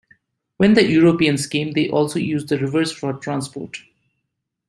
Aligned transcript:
When 0.57 0.73
the 0.73 0.83
Europeans 0.83 1.45
came 1.45 1.73
they 1.73 1.87
also 1.87 2.17
used 2.17 2.49
the 2.49 2.57
rivers 2.57 2.91
for 2.91 3.13
transport. 3.13 3.77